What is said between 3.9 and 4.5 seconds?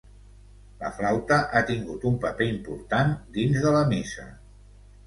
missa.